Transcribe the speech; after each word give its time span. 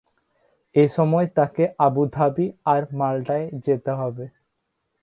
এ 0.75 0.85
সময় 0.95 1.27
তাঁকে 1.35 1.63
আবুধাবি 1.79 2.47
আর 2.65 2.81
মাল্টায় 2.93 3.45
যেতে 3.65 3.91
হবে। 3.91 4.25